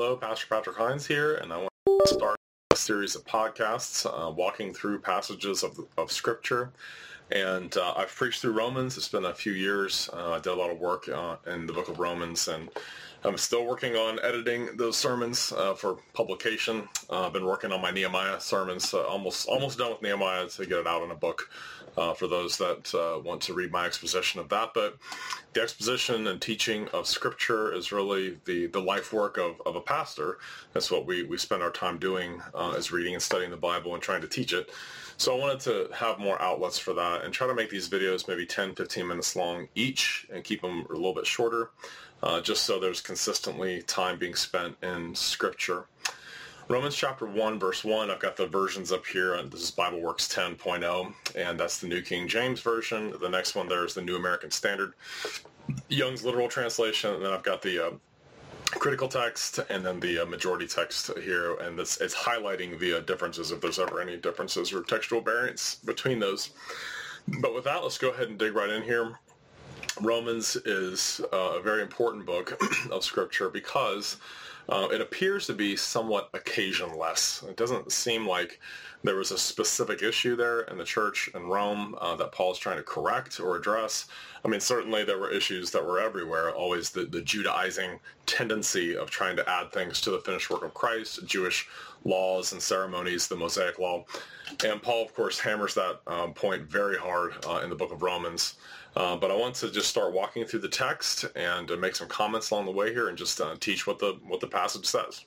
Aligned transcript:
Hello, 0.00 0.14
Pastor 0.14 0.46
Patrick 0.48 0.76
Hines 0.76 1.08
here, 1.08 1.34
and 1.34 1.52
I 1.52 1.56
want 1.56 1.70
to 2.06 2.14
start 2.14 2.36
a 2.72 2.76
series 2.76 3.16
of 3.16 3.24
podcasts 3.24 4.06
uh, 4.06 4.30
walking 4.30 4.72
through 4.72 5.00
passages 5.00 5.64
of, 5.64 5.80
of 5.96 6.12
Scripture. 6.12 6.70
And 7.30 7.76
uh, 7.76 7.94
I've 7.96 8.14
preached 8.14 8.40
through 8.40 8.52
Romans. 8.52 8.96
It's 8.96 9.08
been 9.08 9.26
a 9.26 9.34
few 9.34 9.52
years. 9.52 10.08
Uh, 10.12 10.32
I 10.32 10.36
did 10.38 10.46
a 10.46 10.54
lot 10.54 10.70
of 10.70 10.78
work 10.78 11.08
uh, 11.08 11.36
in 11.46 11.66
the 11.66 11.72
book 11.72 11.88
of 11.88 11.98
Romans, 11.98 12.48
and 12.48 12.70
I'm 13.22 13.36
still 13.36 13.66
working 13.66 13.96
on 13.96 14.18
editing 14.22 14.76
those 14.76 14.96
sermons 14.96 15.52
uh, 15.52 15.74
for 15.74 15.98
publication. 16.14 16.88
Uh, 17.10 17.26
I've 17.26 17.32
been 17.34 17.44
working 17.44 17.70
on 17.70 17.82
my 17.82 17.90
Nehemiah 17.90 18.40
sermons, 18.40 18.94
almost 18.94 19.46
almost 19.46 19.78
done 19.78 19.90
with 19.90 20.02
Nehemiah 20.02 20.48
to 20.48 20.66
get 20.66 20.78
it 20.78 20.86
out 20.86 21.02
in 21.02 21.10
a 21.10 21.16
book 21.16 21.50
uh, 21.98 22.14
for 22.14 22.28
those 22.28 22.56
that 22.58 23.20
want 23.24 23.42
to 23.42 23.52
read 23.52 23.72
my 23.72 23.84
exposition 23.84 24.40
of 24.40 24.48
that. 24.48 24.72
But 24.72 24.96
the 25.52 25.60
exposition 25.60 26.28
and 26.28 26.40
teaching 26.40 26.88
of 26.94 27.06
Scripture 27.06 27.74
is 27.74 27.92
really 27.92 28.38
the, 28.46 28.68
the 28.68 28.80
life 28.80 29.12
work 29.12 29.36
of, 29.36 29.60
of 29.66 29.76
a 29.76 29.80
pastor. 29.82 30.38
That's 30.72 30.90
what 30.90 31.04
we, 31.04 31.24
we 31.24 31.36
spend 31.36 31.62
our 31.62 31.72
time 31.72 31.98
doing 31.98 32.40
is 32.76 32.90
reading 32.90 33.12
and 33.14 33.22
studying 33.22 33.50
the 33.50 33.56
Bible 33.58 33.92
and 33.92 34.02
trying 34.02 34.22
to 34.22 34.28
teach 34.28 34.54
it. 34.54 34.70
So 35.18 35.34
I 35.34 35.38
wanted 35.38 35.58
to 35.60 35.88
have 35.92 36.20
more 36.20 36.40
outlets 36.40 36.78
for 36.78 36.92
that 36.94 37.24
and 37.24 37.34
try 37.34 37.48
to 37.48 37.54
make 37.54 37.70
these 37.70 37.88
videos 37.88 38.28
maybe 38.28 38.46
10, 38.46 38.76
15 38.76 39.04
minutes 39.04 39.34
long 39.34 39.66
each 39.74 40.28
and 40.32 40.44
keep 40.44 40.62
them 40.62 40.86
a 40.88 40.92
little 40.92 41.12
bit 41.12 41.26
shorter 41.26 41.70
uh, 42.22 42.40
just 42.40 42.62
so 42.62 42.78
there's 42.78 43.00
consistently 43.00 43.82
time 43.82 44.16
being 44.16 44.36
spent 44.36 44.76
in 44.80 45.12
Scripture. 45.16 45.86
Romans 46.68 46.94
chapter 46.94 47.26
1, 47.26 47.58
verse 47.58 47.82
1, 47.82 48.12
I've 48.12 48.20
got 48.20 48.36
the 48.36 48.46
versions 48.46 48.92
up 48.92 49.04
here. 49.06 49.42
This 49.42 49.62
is 49.62 49.72
BibleWorks 49.72 50.32
10.0, 50.32 51.12
and 51.34 51.58
that's 51.58 51.78
the 51.78 51.88
New 51.88 52.02
King 52.02 52.28
James 52.28 52.60
Version. 52.60 53.12
The 53.20 53.28
next 53.28 53.56
one 53.56 53.68
there 53.68 53.84
is 53.84 53.94
the 53.94 54.02
New 54.02 54.14
American 54.14 54.52
Standard, 54.52 54.92
Young's 55.88 56.24
Literal 56.24 56.48
Translation, 56.48 57.14
and 57.14 57.24
then 57.24 57.32
I've 57.32 57.42
got 57.42 57.60
the 57.62 57.86
uh, 57.86 57.90
critical 58.70 59.08
text 59.08 59.58
and 59.70 59.84
then 59.84 60.00
the 60.00 60.20
uh, 60.20 60.26
majority 60.26 60.66
text 60.66 61.10
here, 61.18 61.54
and 61.56 61.78
it's, 61.80 62.00
it's 62.00 62.14
highlighting 62.14 62.78
the 62.78 62.98
uh, 62.98 63.00
differences 63.00 63.50
if 63.50 63.60
there's 63.60 63.78
ever 63.78 64.00
any 64.00 64.16
differences 64.16 64.72
or 64.72 64.82
textual 64.82 65.20
variants 65.20 65.76
between 65.76 66.18
those. 66.18 66.50
But 67.40 67.54
with 67.54 67.64
that, 67.64 67.82
let's 67.82 67.98
go 67.98 68.10
ahead 68.10 68.28
and 68.28 68.38
dig 68.38 68.54
right 68.54 68.70
in 68.70 68.82
here. 68.82 69.18
Romans 70.00 70.56
is 70.56 71.20
uh, 71.32 71.54
a 71.56 71.62
very 71.62 71.82
important 71.82 72.24
book 72.24 72.58
of 72.90 73.04
Scripture 73.04 73.48
because 73.48 74.16
uh, 74.68 74.88
it 74.92 75.00
appears 75.00 75.46
to 75.46 75.54
be 75.54 75.76
somewhat 75.76 76.30
occasionless. 76.32 77.48
It 77.48 77.56
doesn't 77.56 77.90
seem 77.90 78.26
like 78.26 78.60
there 79.02 79.16
was 79.16 79.30
a 79.30 79.38
specific 79.38 80.02
issue 80.02 80.36
there 80.36 80.62
in 80.62 80.76
the 80.76 80.84
church 80.84 81.30
in 81.34 81.44
Rome 81.46 81.94
uh, 82.00 82.16
that 82.16 82.32
Paul's 82.32 82.58
trying 82.58 82.76
to 82.76 82.82
correct 82.82 83.40
or 83.40 83.56
address. 83.56 84.06
I 84.44 84.48
mean, 84.48 84.60
certainly 84.60 85.04
there 85.04 85.18
were 85.18 85.30
issues 85.30 85.70
that 85.70 85.84
were 85.84 86.00
everywhere, 86.00 86.50
always 86.54 86.90
the, 86.90 87.04
the 87.04 87.22
Judaizing 87.22 88.00
tendency 88.26 88.96
of 88.96 89.10
trying 89.10 89.36
to 89.36 89.48
add 89.48 89.72
things 89.72 90.00
to 90.02 90.10
the 90.10 90.18
finished 90.18 90.50
work 90.50 90.64
of 90.64 90.74
Christ, 90.74 91.24
Jewish 91.24 91.68
laws 92.04 92.52
and 92.52 92.60
ceremonies, 92.60 93.28
the 93.28 93.36
Mosaic 93.36 93.78
law. 93.78 94.04
And 94.64 94.82
Paul, 94.82 95.04
of 95.04 95.14
course, 95.14 95.38
hammers 95.38 95.74
that 95.74 96.00
um, 96.06 96.34
point 96.34 96.62
very 96.62 96.96
hard 96.96 97.34
uh, 97.46 97.60
in 97.62 97.70
the 97.70 97.76
book 97.76 97.92
of 97.92 98.02
Romans. 98.02 98.54
Uh, 98.96 99.16
but 99.16 99.30
I 99.30 99.36
want 99.36 99.54
to 99.56 99.70
just 99.70 99.88
start 99.88 100.12
walking 100.12 100.44
through 100.44 100.60
the 100.60 100.68
text 100.68 101.26
and 101.36 101.70
uh, 101.70 101.76
make 101.76 101.94
some 101.94 102.08
comments 102.08 102.50
along 102.50 102.64
the 102.64 102.72
way 102.72 102.92
here 102.92 103.08
and 103.08 103.16
just 103.16 103.40
uh, 103.40 103.54
teach 103.60 103.86
what 103.86 103.98
the 103.98 104.18
what 104.26 104.40
the 104.40 104.46
passage 104.46 104.86
says. 104.86 105.24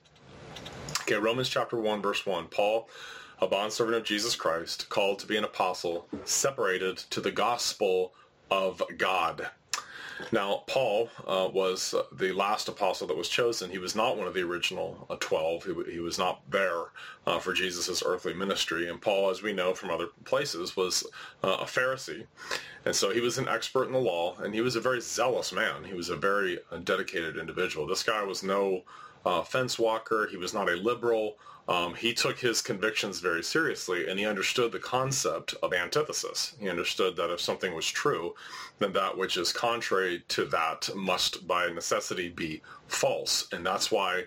Okay, 1.02 1.16
Romans 1.16 1.50
chapter 1.50 1.78
1, 1.78 2.02
verse 2.02 2.26
1. 2.26 2.48
Paul, 2.48 2.90
a 3.40 3.48
bondservant 3.48 3.98
of 3.98 4.04
Jesus 4.04 4.36
Christ, 4.36 4.90
called 4.90 5.20
to 5.20 5.28
be 5.28 5.38
an 5.38 5.44
apostle, 5.44 6.08
separated 6.26 6.98
to 6.98 7.22
the 7.22 7.32
gospel 7.32 8.14
of 8.50 8.82
God 8.98 9.50
now, 10.32 10.64
Paul 10.68 11.10
uh, 11.28 11.50
was 11.52 11.96
the 12.12 12.32
last 12.32 12.68
apostle 12.68 13.08
that 13.08 13.18
was 13.18 13.30
chosen. 13.30 13.70
He 13.70 13.78
was 13.78 13.96
not 13.96 14.18
one 14.18 14.28
of 14.28 14.34
the 14.34 14.42
original 14.42 15.06
uh, 15.10 15.16
12. 15.20 15.64
He, 15.64 15.94
he, 15.94 16.00
was 16.00 16.18
not 16.18 16.42
there 16.50 16.86
uh, 17.26 17.40
for 17.40 17.54
Jesus' 17.54 18.04
earthly 18.06 18.34
ministry. 18.34 18.90
And 18.90 19.02
Paul, 19.02 19.30
as 19.30 19.42
we 19.42 19.54
know 19.54 19.74
from 19.74 19.90
other 19.90 20.08
places, 20.26 20.76
was 20.76 21.04
uh, 21.44 21.58
a 21.62 21.66
Pharisee. 21.66 22.26
And 22.86 22.96
so 22.96 23.12
he 23.12 23.22
was 23.22 23.38
an 23.38 23.48
expert 23.48 23.86
in 23.86 23.94
the 23.94 24.00
law, 24.00 24.36
and 24.40 24.54
he 24.54 24.62
was 24.62 24.76
a 24.76 24.82
very 24.82 25.02
zealous 25.02 25.52
man. 25.52 25.84
He 25.84 25.94
was 25.94 26.10
a 26.10 26.16
very 26.16 26.60
uh, 26.72 26.78
dedicated 26.78 27.38
individual. 27.38 27.88
This 27.88 28.04
guy 28.04 28.24
was 28.24 28.44
no 28.44 28.84
uh, 29.26 29.44
fence 29.44 29.78
walker. 29.78 30.28
He 30.30 30.38
was 30.38 30.54
not 30.54 30.70
a 30.70 30.76
liberal. 30.76 31.38
Um, 31.68 31.94
he 31.94 32.14
took 32.14 32.40
his 32.40 32.62
convictions 32.62 33.20
very 33.20 33.44
seriously 33.44 34.10
and 34.10 34.20
he 34.20 34.26
understood 34.26 34.72
the 34.72 34.80
concept 34.80 35.56
of 35.62 35.74
antithesis. 35.74 36.56
He 36.60 36.70
understood 36.70 37.16
that 37.16 37.30
if 37.30 37.40
something 37.40 37.74
was 37.74 37.88
true, 37.88 38.36
then 38.80 38.94
that 38.94 39.18
which 39.18 39.38
is 39.38 39.54
contrary 39.54 40.24
to 40.30 40.46
that 40.46 40.90
must 40.96 41.48
by 41.48 41.70
necessity 41.70 42.30
be 42.30 42.62
false. 42.88 43.48
And 43.52 43.66
that's 43.66 43.92
why 43.92 44.24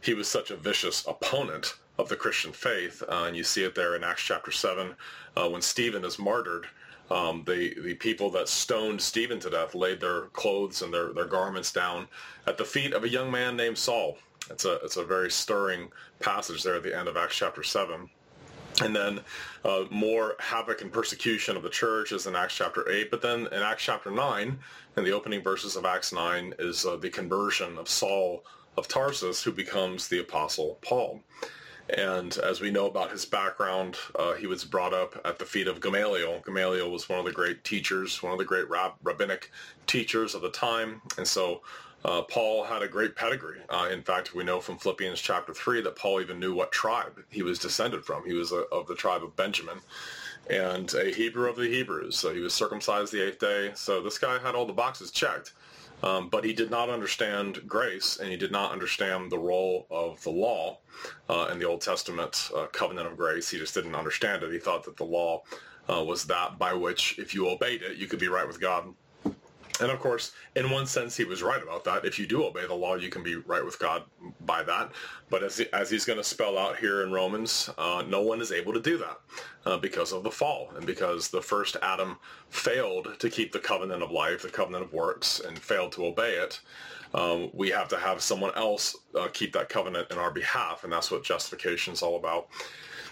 he 0.00 0.14
was 0.14 0.28
such 0.28 0.50
a 0.50 0.56
vicious 0.56 1.06
opponent 1.06 1.74
of 1.98 2.08
the 2.08 2.16
Christian 2.16 2.52
faith. 2.52 3.02
Uh, 3.08 3.24
and 3.26 3.36
you 3.36 3.44
see 3.44 3.64
it 3.64 3.74
there 3.74 3.94
in 3.94 4.04
Acts 4.04 4.22
chapter 4.22 4.50
7 4.50 4.94
uh, 5.36 5.48
when 5.48 5.62
Stephen 5.62 6.04
is 6.04 6.18
martyred. 6.18 6.66
Um, 7.10 7.42
the, 7.46 7.74
the 7.80 7.94
people 7.94 8.30
that 8.30 8.48
stoned 8.48 9.00
Stephen 9.00 9.40
to 9.40 9.50
death 9.50 9.74
laid 9.74 10.00
their 10.00 10.22
clothes 10.26 10.82
and 10.82 10.92
their, 10.92 11.12
their 11.12 11.24
garments 11.24 11.72
down 11.72 12.06
at 12.46 12.58
the 12.58 12.64
feet 12.64 12.92
of 12.92 13.04
a 13.04 13.08
young 13.08 13.30
man 13.30 13.56
named 13.56 13.78
Saul. 13.78 14.18
It's 14.50 14.64
a 14.64 14.74
it's 14.84 14.96
a 14.96 15.04
very 15.04 15.30
stirring 15.30 15.90
passage 16.20 16.62
there 16.62 16.76
at 16.76 16.82
the 16.82 16.96
end 16.96 17.08
of 17.08 17.16
Acts 17.16 17.36
chapter 17.36 17.62
seven. 17.62 18.08
And 18.80 18.94
then 18.94 19.20
uh, 19.64 19.84
more 19.90 20.36
havoc 20.38 20.82
and 20.82 20.92
persecution 20.92 21.56
of 21.56 21.62
the 21.62 21.70
church 21.70 22.12
is 22.12 22.26
in 22.26 22.36
Acts 22.36 22.54
chapter 22.54 22.88
8. 22.88 23.10
But 23.10 23.22
then 23.22 23.48
in 23.48 23.54
Acts 23.54 23.82
chapter 23.82 24.10
9, 24.10 24.58
in 24.96 25.04
the 25.04 25.10
opening 25.10 25.42
verses 25.42 25.74
of 25.74 25.84
Acts 25.84 26.12
9, 26.12 26.54
is 26.60 26.86
uh, 26.86 26.94
the 26.96 27.10
conversion 27.10 27.76
of 27.76 27.88
Saul 27.88 28.44
of 28.76 28.86
Tarsus, 28.86 29.42
who 29.42 29.50
becomes 29.50 30.06
the 30.06 30.20
apostle 30.20 30.78
Paul. 30.82 31.20
And 31.96 32.36
as 32.38 32.60
we 32.60 32.70
know 32.70 32.86
about 32.86 33.10
his 33.10 33.24
background, 33.24 33.96
uh, 34.18 34.34
he 34.34 34.46
was 34.46 34.64
brought 34.64 34.92
up 34.92 35.20
at 35.24 35.38
the 35.38 35.46
feet 35.46 35.66
of 35.66 35.80
Gamaliel. 35.80 36.42
Gamaliel 36.44 36.90
was 36.90 37.08
one 37.08 37.18
of 37.18 37.24
the 37.24 37.32
great 37.32 37.64
teachers, 37.64 38.22
one 38.22 38.32
of 38.32 38.38
the 38.38 38.44
great 38.44 38.68
rab- 38.68 38.94
rabbinic 39.02 39.50
teachers 39.86 40.34
of 40.34 40.42
the 40.42 40.50
time. 40.50 41.00
And 41.16 41.26
so 41.26 41.62
uh, 42.04 42.22
Paul 42.22 42.64
had 42.64 42.82
a 42.82 42.88
great 42.88 43.16
pedigree. 43.16 43.60
Uh, 43.70 43.88
in 43.90 44.02
fact, 44.02 44.34
we 44.34 44.44
know 44.44 44.60
from 44.60 44.78
Philippians 44.78 45.20
chapter 45.20 45.54
3 45.54 45.80
that 45.82 45.96
Paul 45.96 46.20
even 46.20 46.38
knew 46.38 46.54
what 46.54 46.72
tribe 46.72 47.24
he 47.30 47.42
was 47.42 47.58
descended 47.58 48.04
from. 48.04 48.24
He 48.24 48.34
was 48.34 48.52
a, 48.52 48.62
of 48.72 48.86
the 48.86 48.94
tribe 48.94 49.24
of 49.24 49.34
Benjamin 49.34 49.80
and 50.48 50.92
a 50.94 51.10
Hebrew 51.12 51.48
of 51.48 51.56
the 51.56 51.68
Hebrews. 51.68 52.16
So 52.16 52.32
he 52.32 52.40
was 52.40 52.54
circumcised 52.54 53.12
the 53.12 53.26
eighth 53.26 53.38
day. 53.38 53.72
So 53.74 54.02
this 54.02 54.18
guy 54.18 54.38
had 54.38 54.54
all 54.54 54.66
the 54.66 54.72
boxes 54.72 55.10
checked. 55.10 55.52
Um, 56.02 56.28
but 56.28 56.44
he 56.44 56.52
did 56.52 56.70
not 56.70 56.90
understand 56.90 57.60
grace 57.66 58.18
and 58.18 58.30
he 58.30 58.36
did 58.36 58.52
not 58.52 58.72
understand 58.72 59.32
the 59.32 59.38
role 59.38 59.86
of 59.90 60.22
the 60.22 60.30
law 60.30 60.78
uh, 61.28 61.48
in 61.50 61.58
the 61.58 61.64
Old 61.64 61.80
Testament 61.80 62.50
uh, 62.56 62.66
covenant 62.66 63.08
of 63.08 63.16
grace. 63.16 63.50
He 63.50 63.58
just 63.58 63.74
didn't 63.74 63.94
understand 63.94 64.42
it. 64.42 64.52
He 64.52 64.58
thought 64.58 64.84
that 64.84 64.96
the 64.96 65.04
law 65.04 65.42
uh, 65.90 66.04
was 66.04 66.24
that 66.24 66.58
by 66.58 66.72
which 66.72 67.18
if 67.18 67.34
you 67.34 67.48
obeyed 67.48 67.82
it, 67.82 67.96
you 67.96 68.06
could 68.06 68.20
be 68.20 68.28
right 68.28 68.46
with 68.46 68.60
God. 68.60 68.94
And 69.80 69.90
of 69.90 70.00
course, 70.00 70.32
in 70.56 70.70
one 70.70 70.86
sense, 70.86 71.16
he 71.16 71.24
was 71.24 71.42
right 71.42 71.62
about 71.62 71.84
that. 71.84 72.04
If 72.04 72.18
you 72.18 72.26
do 72.26 72.44
obey 72.44 72.66
the 72.66 72.74
law, 72.74 72.96
you 72.96 73.08
can 73.08 73.22
be 73.22 73.36
right 73.36 73.64
with 73.64 73.78
God 73.78 74.02
by 74.44 74.62
that. 74.64 74.90
But 75.30 75.42
as, 75.42 75.60
as 75.72 75.90
he's 75.90 76.04
going 76.04 76.18
to 76.18 76.24
spell 76.24 76.58
out 76.58 76.78
here 76.78 77.02
in 77.02 77.12
Romans, 77.12 77.70
uh, 77.78 78.02
no 78.06 78.22
one 78.22 78.40
is 78.40 78.52
able 78.52 78.72
to 78.72 78.80
do 78.80 78.98
that 78.98 79.20
uh, 79.66 79.76
because 79.78 80.12
of 80.12 80.22
the 80.22 80.30
fall 80.30 80.70
and 80.76 80.86
because 80.86 81.28
the 81.28 81.42
first 81.42 81.76
Adam 81.82 82.18
failed 82.50 83.18
to 83.18 83.30
keep 83.30 83.52
the 83.52 83.58
covenant 83.58 84.02
of 84.02 84.10
life, 84.10 84.42
the 84.42 84.48
covenant 84.48 84.84
of 84.84 84.92
works, 84.92 85.40
and 85.40 85.58
failed 85.58 85.92
to 85.92 86.06
obey 86.06 86.34
it. 86.34 86.60
Um, 87.14 87.50
we 87.54 87.70
have 87.70 87.88
to 87.88 87.96
have 87.98 88.20
someone 88.20 88.54
else 88.54 88.96
uh, 89.18 89.28
keep 89.32 89.52
that 89.54 89.68
covenant 89.68 90.10
in 90.10 90.18
our 90.18 90.30
behalf, 90.30 90.84
and 90.84 90.92
that's 90.92 91.10
what 91.10 91.24
justification 91.24 91.92
is 91.92 92.02
all 92.02 92.16
about. 92.16 92.48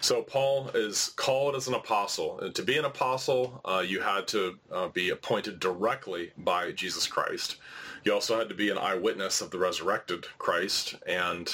So 0.00 0.22
Paul 0.22 0.70
is 0.74 1.12
called 1.16 1.56
as 1.56 1.68
an 1.68 1.74
apostle. 1.74 2.40
And 2.40 2.54
to 2.54 2.62
be 2.62 2.76
an 2.76 2.84
apostle, 2.84 3.60
uh, 3.64 3.84
you 3.86 4.00
had 4.00 4.28
to 4.28 4.58
uh, 4.70 4.88
be 4.88 5.10
appointed 5.10 5.58
directly 5.60 6.32
by 6.38 6.72
Jesus 6.72 7.06
Christ. 7.06 7.56
You 8.04 8.12
also 8.12 8.38
had 8.38 8.48
to 8.48 8.54
be 8.54 8.70
an 8.70 8.78
eyewitness 8.78 9.40
of 9.40 9.50
the 9.50 9.58
resurrected 9.58 10.26
Christ, 10.38 10.94
and 11.08 11.50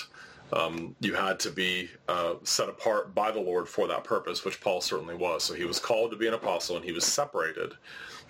um, 0.52 0.94
you 1.00 1.14
had 1.14 1.40
to 1.40 1.50
be 1.50 1.88
uh, 2.08 2.34
set 2.42 2.68
apart 2.68 3.14
by 3.14 3.30
the 3.30 3.40
Lord 3.40 3.68
for 3.68 3.88
that 3.88 4.04
purpose, 4.04 4.44
which 4.44 4.60
Paul 4.60 4.82
certainly 4.82 5.14
was. 5.14 5.44
So 5.44 5.54
he 5.54 5.64
was 5.64 5.78
called 5.78 6.10
to 6.10 6.16
be 6.18 6.26
an 6.26 6.34
apostle, 6.34 6.76
and 6.76 6.84
he 6.84 6.92
was 6.92 7.06
separated 7.06 7.72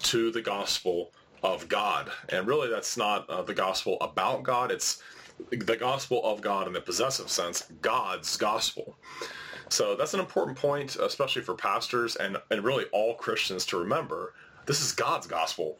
to 0.05 0.31
the 0.31 0.43
gospel 0.43 1.13
of 1.43 1.69
God. 1.69 2.13
And 2.29 2.47
really, 2.47 2.71
that's 2.71 2.97
not 2.97 3.29
uh, 3.29 3.43
the 3.43 3.55
gospel 3.55 3.99
about 4.01 4.45
God. 4.45 4.71
It's 4.71 5.03
the 5.51 5.77
gospel 5.77 6.25
of 6.25 6.41
God 6.41 6.69
in 6.69 6.73
the 6.73 6.81
possessive 6.81 7.29
sense, 7.29 7.65
God's 7.81 8.37
gospel. 8.37 8.97
So 9.73 9.97
that's 9.97 10.13
an 10.13 10.21
important 10.21 10.59
point, 10.59 10.97
especially 10.97 11.43
for 11.43 11.55
pastors 11.55 12.17
and, 12.17 12.37
and 12.51 12.63
really 12.63 12.85
all 12.93 13.15
Christians 13.15 13.65
to 13.67 13.79
remember. 13.79 14.35
This 14.67 14.83
is 14.83 14.93
God's 14.93 15.27
gospel. 15.27 15.79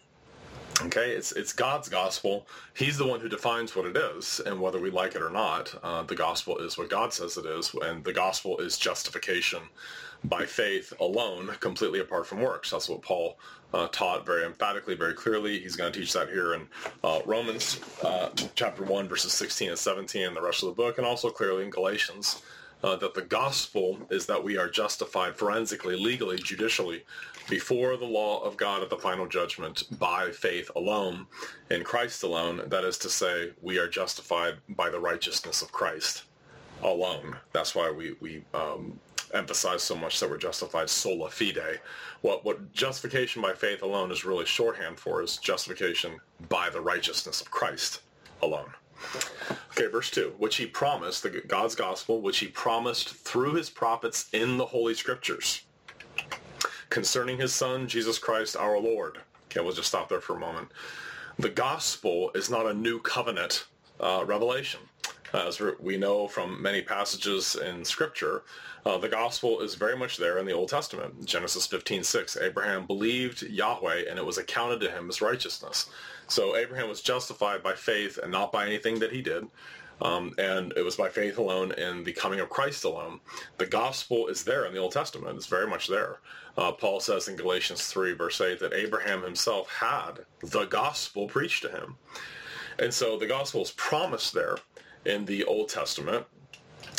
Okay, 0.81 1.11
it's 1.11 1.33
it's 1.33 1.53
God's 1.53 1.91
gospel. 1.91 2.47
He's 2.75 2.97
the 2.97 3.07
one 3.07 3.21
who 3.21 3.29
defines 3.29 3.77
what 3.77 3.85
it 3.85 3.97
is, 3.97 4.41
and 4.47 4.59
whether 4.59 4.81
we 4.81 4.91
like 4.91 5.15
it 5.15 5.23
or 5.23 5.29
not, 5.29 5.79
uh, 5.83 6.03
the 6.05 6.17
gospel 6.17 6.57
is 6.59 6.79
what 6.79 6.89
God 6.89 7.13
says 7.13 7.37
it 7.37 7.45
is, 7.45 7.71
and 7.83 8.03
the 8.03 8.15
gospel 8.15 8.59
is 8.59 8.79
justification 8.79 9.61
by 10.25 10.47
faith 10.47 10.95
alone, 10.99 11.49
completely 11.61 12.01
apart 12.01 12.27
from 12.27 12.41
works. 12.41 12.71
That's 12.71 12.89
what 12.89 13.03
Paul 13.03 13.39
uh, 13.75 13.89
taught 13.89 14.25
very 14.25 14.47
emphatically, 14.47 14.95
very 14.95 15.15
clearly. 15.15 15.61
He's 15.61 15.77
going 15.77 15.93
to 15.93 16.01
teach 16.01 16.15
that 16.15 16.31
here 16.31 16.55
in 16.55 16.67
uh, 17.05 17.21
Romans 17.27 17.79
uh, 18.03 18.31
chapter 18.55 18.83
one, 18.83 19.07
verses 19.07 19.35
sixteen 19.35 19.69
and 19.69 19.79
seventeen, 19.79 20.29
and 20.29 20.37
the 20.37 20.43
rest 20.43 20.63
of 20.63 20.71
the 20.71 20.75
book, 20.75 20.97
and 20.97 21.07
also 21.07 21.29
clearly 21.29 21.63
in 21.63 21.71
Galatians. 21.71 22.41
Uh, 22.83 22.97
that 22.97 23.15
the 23.15 23.23
gospel 23.23 23.97
is 24.11 24.27
that 24.27 24.43
we 24.43 24.59
are 24.59 24.69
justified 24.69 25.37
forensically, 25.37 25.97
legally, 25.97 26.37
judicially 26.37 27.05
before 27.49 27.97
the 27.97 28.05
law 28.05 28.41
of 28.43 28.57
God 28.57 28.83
at 28.83 28.91
the 28.91 28.97
final 28.97 29.27
judgment 29.27 29.85
by 29.99 30.31
faith 30.31 30.71
alone 30.75 31.27
in 31.71 31.85
Christ 31.85 32.23
alone. 32.25 32.63
That 32.67 32.85
is 32.85 32.99
to 32.99 33.09
say, 33.09 33.51
we 33.61 33.79
are 33.79 33.89
justified 33.89 34.55
by 34.71 34.91
the 34.91 34.99
righteousness 34.99 35.63
of 35.63 35.71
Christ 35.71 36.25
alone. 36.83 37.37
That's 37.53 37.75
why 37.75 37.91
we, 37.91 38.17
we 38.21 38.43
um, 38.55 38.99
emphasize 39.33 39.83
so 39.83 39.95
much 39.95 40.21
that 40.21 40.29
we're 40.29 40.37
justified 40.37 40.91
sola 40.91 41.31
fide. 41.31 41.81
What, 42.21 42.45
what 42.45 42.73
justification 42.73 43.43
by 43.43 43.55
faith 43.55 43.83
alone 43.83 44.11
is 44.11 44.25
really 44.25 44.47
shorthand 44.47 44.99
for 44.99 45.23
is 45.23 45.37
justification 45.37 46.21
by 46.49 46.71
the 46.71 46.81
righteousness 46.81 47.41
of 47.41 47.51
Christ 47.51 48.01
alone. 48.43 48.73
Okay, 49.73 49.87
verse 49.87 50.11
2, 50.11 50.35
which 50.39 50.57
he 50.57 50.67
promised, 50.67 51.23
the 51.23 51.31
God's 51.47 51.75
gospel, 51.75 52.21
which 52.21 52.39
he 52.39 52.49
promised 52.49 53.11
through 53.11 53.55
his 53.55 53.71
prophets 53.71 54.29
in 54.33 54.57
the 54.57 54.67
Holy 54.67 54.95
Scriptures 54.95 55.63
concerning 56.93 57.39
his 57.39 57.55
son, 57.55 57.89
Jesus 57.89 58.19
Christ 58.19 58.55
our 58.55 58.79
Lord. 58.79 59.19
Okay, 59.47 59.61
we'll 59.61 59.73
just 59.73 59.89
stop 59.89 60.11
there 60.11 60.21
for 60.21 60.37
a 60.37 60.39
moment. 60.39 60.69
The 61.39 61.49
gospel 61.49 62.31
is 62.35 62.51
not 62.51 62.67
a 62.67 62.75
new 62.75 63.01
covenant 63.01 63.67
uh, 63.99 64.25
revelation. 64.27 64.81
As 65.33 65.61
we 65.81 65.97
know 65.97 66.29
from 66.29 66.61
many 66.61 66.83
passages 66.83 67.57
in 67.57 67.87
Scripture, 67.87 68.43
uh, 68.85 68.99
the 68.99 69.09
gospel 69.09 69.61
is 69.61 69.77
very 69.77 69.97
much 69.97 70.19
there 70.19 70.39
in 70.39 70.45
the 70.45 70.53
Old 70.53 70.69
Testament. 70.69 71.25
Genesis 71.25 71.67
15:6, 71.67 72.37
Abraham 72.37 72.87
believed 72.87 73.43
Yahweh 73.43 74.05
and 74.11 74.19
it 74.19 74.27
was 74.27 74.37
accounted 74.37 74.81
to 74.81 74.91
him 74.91 75.09
as 75.09 75.23
righteousness. 75.23 75.89
So 76.29 76.55
Abraham 76.55 76.89
was 76.89 77.01
justified 77.01 77.63
by 77.63 77.75
faith 77.75 78.19
and 78.19 78.31
not 78.31 78.53
by 78.53 78.67
anything 78.67 78.99
that 78.99 79.13
he 79.13 79.23
did. 79.23 79.49
Um, 80.03 80.35
and 80.37 80.73
it 80.77 80.85
was 80.85 80.97
by 80.97 81.09
faith 81.09 81.39
alone 81.39 81.73
and 81.73 82.05
the 82.05 82.13
coming 82.13 82.41
of 82.41 82.51
Christ 82.51 82.85
alone. 82.85 83.21
The 83.57 83.67
gospel 83.67 84.27
is 84.27 84.45
there 84.45 84.67
in 84.67 84.75
the 84.75 84.81
Old 84.81 84.93
Testament. 84.93 85.37
It's 85.37 85.47
very 85.47 85.67
much 85.67 85.87
there. 85.87 86.19
Uh, 86.59 86.73
Paul 86.73 87.01
says 87.01 87.29
in 87.29 87.37
Galatians 87.37 87.87
3, 87.87 88.13
verse 88.13 88.41
8, 88.41 88.59
that 88.61 88.75
Abraham 88.75 89.23
himself 89.23 89.69
had 89.69 90.27
the 90.41 90.65
gospel 90.65 91.29
preached 91.29 91.63
to 91.63 91.71
him. 91.71 91.97
And 92.79 92.93
so 92.93 93.17
the 93.17 93.27
gospel 93.27 93.63
is 93.63 93.71
promised 93.71 94.35
there 94.35 94.57
in 95.05 95.25
the 95.25 95.45
Old 95.45 95.69
Testament. 95.69 96.27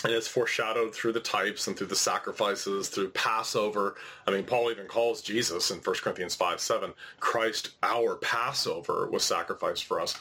And 0.03 0.11
it's 0.11 0.27
foreshadowed 0.27 0.94
through 0.94 1.13
the 1.13 1.21
types 1.21 1.67
and 1.67 1.77
through 1.77 1.88
the 1.88 1.95
sacrifices, 1.95 2.89
through 2.89 3.09
Passover. 3.11 3.95
I 4.27 4.31
mean, 4.31 4.44
Paul 4.44 4.69
even 4.69 4.85
calls 4.85 5.21
Jesus 5.21 5.71
in 5.71 5.77
1 5.77 5.95
Corinthians 5.97 6.35
5, 6.35 6.59
7, 6.59 6.94
Christ, 7.21 7.71
our 7.83 8.15
Passover, 8.15 9.09
was 9.09 9.23
sacrificed 9.23 9.85
for 9.85 10.01
us. 10.01 10.17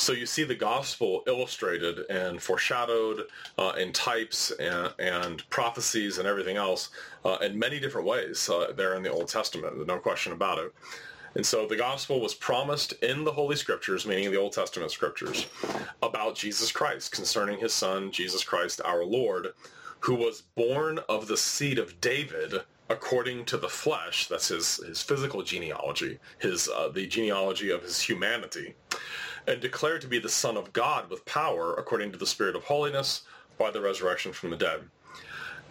So 0.00 0.14
you 0.14 0.24
see 0.24 0.44
the 0.44 0.54
gospel 0.54 1.22
illustrated 1.26 2.06
and 2.08 2.42
foreshadowed 2.42 3.26
uh, 3.58 3.74
in 3.78 3.92
types 3.92 4.50
and, 4.52 4.94
and, 4.98 5.48
prophecies 5.50 6.16
and 6.16 6.26
everything 6.26 6.56
else 6.56 6.88
uh, 7.22 7.36
in 7.42 7.58
many 7.58 7.78
different 7.78 8.06
ways 8.06 8.48
uh, 8.48 8.72
there 8.74 8.94
in 8.94 9.02
the 9.02 9.12
Old 9.12 9.28
Testament. 9.28 9.86
No 9.86 9.98
question 9.98 10.32
about 10.32 10.58
it. 10.58 10.74
And 11.34 11.46
so 11.46 11.66
the 11.66 11.76
gospel 11.76 12.20
was 12.20 12.34
promised 12.34 12.92
in 13.02 13.24
the 13.24 13.32
Holy 13.32 13.56
Scriptures, 13.56 14.06
meaning 14.06 14.30
the 14.30 14.38
Old 14.38 14.52
Testament 14.52 14.90
Scriptures, 14.90 15.46
about 16.02 16.34
Jesus 16.34 16.72
Christ, 16.72 17.12
concerning 17.12 17.58
his 17.58 17.72
son, 17.72 18.10
Jesus 18.10 18.42
Christ 18.42 18.80
our 18.84 19.04
Lord, 19.04 19.48
who 20.00 20.14
was 20.14 20.42
born 20.54 20.98
of 21.08 21.28
the 21.28 21.36
seed 21.36 21.78
of 21.78 22.00
David 22.00 22.54
according 22.88 23.44
to 23.44 23.56
the 23.56 23.68
flesh. 23.68 24.26
That's 24.26 24.48
his, 24.48 24.76
his 24.78 25.02
physical 25.02 25.42
genealogy, 25.42 26.18
his 26.38 26.68
uh, 26.68 26.88
the 26.88 27.06
genealogy 27.06 27.70
of 27.70 27.82
his 27.82 28.00
humanity 28.00 28.74
and 29.46 29.60
declared 29.60 30.00
to 30.02 30.08
be 30.08 30.18
the 30.18 30.28
Son 30.28 30.56
of 30.56 30.72
God 30.72 31.08
with 31.08 31.24
power 31.24 31.74
according 31.74 32.12
to 32.12 32.18
the 32.18 32.26
Spirit 32.26 32.56
of 32.56 32.64
holiness 32.64 33.22
by 33.58 33.70
the 33.70 33.80
resurrection 33.80 34.32
from 34.32 34.50
the 34.50 34.56
dead. 34.56 34.82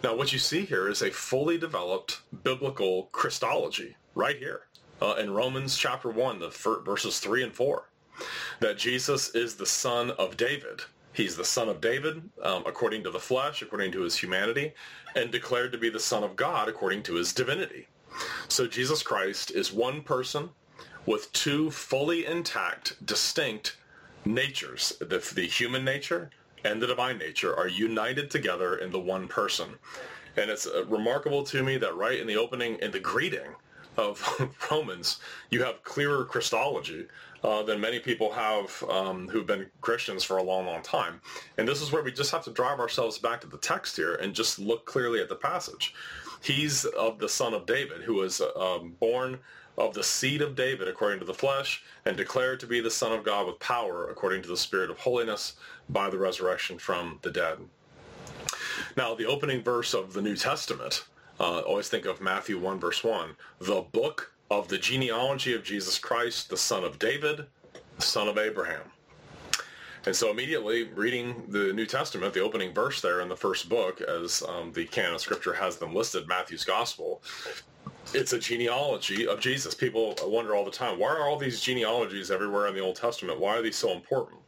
Now, 0.02 0.16
what 0.16 0.32
you 0.32 0.38
see 0.38 0.64
here 0.64 0.88
is 0.88 1.02
a 1.02 1.10
fully 1.10 1.58
developed 1.58 2.22
biblical 2.42 3.04
Christology 3.12 3.96
right 4.14 4.36
here 4.36 4.62
uh, 5.00 5.14
in 5.18 5.32
Romans 5.32 5.76
chapter 5.76 6.10
1, 6.10 6.38
the 6.38 6.80
verses 6.84 7.20
3 7.20 7.44
and 7.44 7.54
4, 7.54 7.88
that 8.60 8.78
Jesus 8.78 9.34
is 9.34 9.54
the 9.54 9.66
son 9.66 10.10
of 10.12 10.36
David. 10.36 10.82
He's 11.12 11.36
the 11.36 11.44
son 11.44 11.68
of 11.68 11.80
David 11.80 12.22
um, 12.42 12.64
according 12.66 13.02
to 13.04 13.10
the 13.10 13.18
flesh, 13.18 13.62
according 13.62 13.92
to 13.92 14.02
his 14.02 14.16
humanity, 14.16 14.72
and 15.16 15.30
declared 15.30 15.72
to 15.72 15.78
be 15.78 15.90
the 15.90 15.98
son 15.98 16.22
of 16.22 16.36
God 16.36 16.68
according 16.68 17.02
to 17.04 17.14
his 17.14 17.32
divinity. 17.32 17.88
So 18.48 18.66
Jesus 18.66 19.02
Christ 19.02 19.50
is 19.50 19.72
one 19.72 20.02
person 20.02 20.50
with 21.06 21.32
two 21.32 21.70
fully 21.70 22.26
intact, 22.26 23.04
distinct 23.04 23.76
natures. 24.24 24.92
The, 25.00 25.18
the 25.34 25.46
human 25.46 25.84
nature 25.84 26.30
and 26.64 26.80
the 26.80 26.86
divine 26.86 27.18
nature 27.18 27.56
are 27.56 27.68
united 27.68 28.30
together 28.30 28.76
in 28.76 28.90
the 28.92 29.00
one 29.00 29.26
person. 29.28 29.70
And 30.36 30.50
it's 30.50 30.66
uh, 30.66 30.84
remarkable 30.86 31.42
to 31.44 31.62
me 31.62 31.78
that 31.78 31.96
right 31.96 32.18
in 32.18 32.26
the 32.26 32.36
opening, 32.36 32.76
in 32.80 32.90
the 32.90 33.00
greeting 33.00 33.54
of 34.00 34.56
Romans, 34.70 35.20
you 35.50 35.62
have 35.62 35.82
clearer 35.84 36.24
Christology 36.24 37.06
uh, 37.44 37.62
than 37.62 37.80
many 37.80 37.98
people 37.98 38.32
have 38.32 38.84
um, 38.88 39.28
who've 39.28 39.46
been 39.46 39.66
Christians 39.80 40.24
for 40.24 40.38
a 40.38 40.42
long, 40.42 40.66
long 40.66 40.82
time. 40.82 41.20
And 41.58 41.68
this 41.68 41.80
is 41.80 41.92
where 41.92 42.02
we 42.02 42.12
just 42.12 42.32
have 42.32 42.44
to 42.44 42.50
drive 42.50 42.80
ourselves 42.80 43.18
back 43.18 43.40
to 43.42 43.46
the 43.46 43.58
text 43.58 43.96
here 43.96 44.14
and 44.16 44.34
just 44.34 44.58
look 44.58 44.84
clearly 44.86 45.20
at 45.20 45.28
the 45.28 45.36
passage. 45.36 45.94
He's 46.42 46.84
of 46.84 47.18
the 47.18 47.28
son 47.28 47.54
of 47.54 47.66
David, 47.66 48.02
who 48.02 48.14
was 48.14 48.40
um, 48.56 48.94
born 48.98 49.38
of 49.78 49.94
the 49.94 50.04
seed 50.04 50.42
of 50.42 50.56
David 50.56 50.88
according 50.88 51.20
to 51.20 51.24
the 51.24 51.34
flesh, 51.34 51.82
and 52.04 52.16
declared 52.16 52.60
to 52.60 52.66
be 52.66 52.80
the 52.80 52.90
Son 52.90 53.12
of 53.12 53.24
God 53.24 53.46
with 53.46 53.58
power 53.60 54.08
according 54.10 54.42
to 54.42 54.48
the 54.48 54.56
Spirit 54.56 54.90
of 54.90 54.98
holiness 54.98 55.54
by 55.88 56.10
the 56.10 56.18
resurrection 56.18 56.78
from 56.78 57.18
the 57.22 57.30
dead. 57.30 57.58
Now, 58.96 59.14
the 59.14 59.26
opening 59.26 59.62
verse 59.62 59.94
of 59.94 60.12
the 60.12 60.22
New 60.22 60.36
Testament, 60.36 61.04
uh, 61.40 61.60
always 61.60 61.88
think 61.88 62.04
of 62.04 62.20
Matthew 62.20 62.58
1 62.58 62.78
verse 62.78 63.02
1, 63.02 63.30
the 63.60 63.80
book 63.80 64.32
of 64.50 64.68
the 64.68 64.78
genealogy 64.78 65.54
of 65.54 65.64
Jesus 65.64 65.98
Christ, 65.98 66.50
the 66.50 66.56
son 66.56 66.84
of 66.84 66.98
David, 66.98 67.46
son 67.98 68.28
of 68.28 68.38
Abraham. 68.38 68.82
And 70.06 70.16
so 70.16 70.30
immediately 70.30 70.84
reading 70.84 71.44
the 71.48 71.72
New 71.72 71.86
Testament, 71.86 72.32
the 72.32 72.40
opening 72.40 72.72
verse 72.72 73.00
there 73.00 73.20
in 73.20 73.28
the 73.28 73.36
first 73.36 73.68
book, 73.68 74.00
as 74.00 74.42
um, 74.48 74.72
the 74.72 74.86
canon 74.86 75.14
of 75.14 75.20
Scripture 75.20 75.52
has 75.52 75.76
them 75.76 75.94
listed, 75.94 76.26
Matthew's 76.26 76.64
Gospel, 76.64 77.22
it's 78.14 78.32
a 78.32 78.38
genealogy 78.38 79.26
of 79.26 79.40
Jesus. 79.40 79.74
People 79.74 80.16
wonder 80.24 80.54
all 80.54 80.64
the 80.64 80.70
time, 80.70 80.98
why 80.98 81.08
are 81.08 81.28
all 81.28 81.38
these 81.38 81.60
genealogies 81.60 82.30
everywhere 82.30 82.66
in 82.66 82.74
the 82.74 82.80
Old 82.80 82.96
Testament? 82.96 83.38
Why 83.38 83.56
are 83.56 83.62
these 83.62 83.76
so 83.76 83.92
important? 83.92 84.40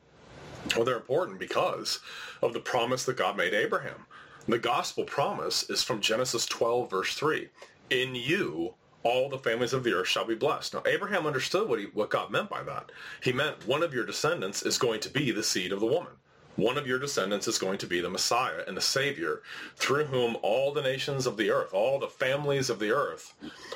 Well, 0.75 0.85
they're 0.85 0.97
important 0.97 1.39
because 1.39 2.01
of 2.43 2.53
the 2.53 2.61
promise 2.61 3.05
that 3.05 3.17
God 3.17 3.37
made 3.37 3.55
Abraham. 3.55 4.07
The 4.49 4.59
gospel 4.59 5.05
promise 5.05 5.71
is 5.71 5.85
from 5.85 6.01
Genesis 6.01 6.47
12, 6.47 6.91
verse 6.91 7.15
3. 7.15 7.49
In 7.91 8.17
you, 8.17 8.75
all 9.05 9.29
the 9.29 9.39
families 9.39 9.73
of 9.73 9.85
the 9.85 9.93
earth 9.93 10.09
shall 10.09 10.25
be 10.25 10.35
blessed. 10.35 10.75
Now, 10.75 10.83
Abraham 10.85 11.27
understood 11.27 11.69
what, 11.69 11.79
he, 11.79 11.85
what 11.87 12.11
God 12.11 12.33
meant 12.33 12.51
by 12.51 12.65
that. 12.65 12.91
He 13.23 13.33
meant 13.33 13.69
one 13.69 13.85
of 13.85 13.95
your 13.95 14.05
descendants 14.05 14.65
is 14.65 14.79
going 14.79 14.99
to 15.01 15.11
be 15.11 15.31
the 15.31 15.45
seed 15.45 15.71
of 15.71 15.79
the 15.79 15.87
woman. 15.87 16.15
One 16.57 16.77
of 16.77 16.89
your 16.89 16.99
descendants 16.99 17.47
is 17.47 17.57
going 17.57 17.79
to 17.79 17.87
be 17.87 18.01
the 18.01 18.11
Messiah 18.11 18.65
and 18.67 18.77
the 18.77 18.83
Savior, 18.83 19.43
through 19.77 20.07
whom 20.07 20.37
all 20.43 20.73
the 20.73 20.83
nations 20.83 21.25
of 21.25 21.37
the 21.37 21.51
earth, 21.51 21.73
all 21.73 22.01
the 22.01 22.09
families 22.09 22.69
of 22.69 22.81
the 22.81 22.91
earth 22.91 23.35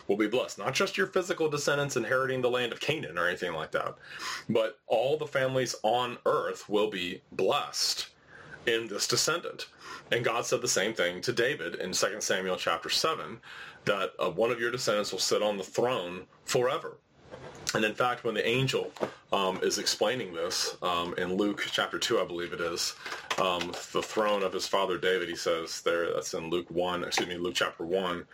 will 0.08 0.16
be 0.16 0.26
blessed. 0.26 0.58
Not 0.58 0.74
just 0.74 0.98
your 0.98 1.06
physical 1.06 1.48
descendants 1.48 1.96
inheriting 1.96 2.42
the 2.42 2.50
land 2.50 2.72
of 2.72 2.80
Canaan 2.80 3.18
or 3.18 3.28
anything 3.28 3.52
like 3.52 3.70
that, 3.70 3.94
but 4.48 4.80
all 4.88 5.16
the 5.16 5.28
families 5.28 5.76
on 5.84 6.18
earth 6.26 6.68
will 6.68 6.90
be 6.90 7.22
blessed 7.30 8.08
in 8.66 8.88
this 8.88 9.06
descendant. 9.06 9.66
And 10.10 10.24
God 10.24 10.46
said 10.46 10.60
the 10.60 10.68
same 10.68 10.94
thing 10.94 11.20
to 11.22 11.32
David 11.32 11.76
in 11.76 11.92
2 11.92 12.20
Samuel 12.20 12.56
chapter 12.56 12.88
7, 12.88 13.38
that 13.84 14.12
uh, 14.18 14.30
one 14.30 14.50
of 14.50 14.60
your 14.60 14.70
descendants 14.70 15.12
will 15.12 15.18
sit 15.18 15.42
on 15.42 15.56
the 15.56 15.64
throne 15.64 16.26
forever. 16.44 16.96
And 17.74 17.84
in 17.84 17.94
fact, 17.94 18.24
when 18.24 18.34
the 18.34 18.46
angel 18.46 18.92
um, 19.32 19.58
is 19.62 19.78
explaining 19.78 20.32
this 20.32 20.76
um, 20.82 21.14
in 21.18 21.34
Luke 21.34 21.66
chapter 21.70 21.98
2, 21.98 22.20
I 22.20 22.24
believe 22.24 22.52
it 22.52 22.60
is, 22.60 22.94
um, 23.38 23.72
the 23.92 24.02
throne 24.02 24.42
of 24.42 24.52
his 24.52 24.66
father 24.66 24.98
David, 24.98 25.28
he 25.28 25.36
says 25.36 25.80
there, 25.82 26.12
that's 26.12 26.34
in 26.34 26.48
Luke 26.48 26.70
1, 26.70 27.04
excuse 27.04 27.28
me, 27.28 27.36
Luke 27.36 27.54
chapter 27.54 27.84
1, 27.84 28.24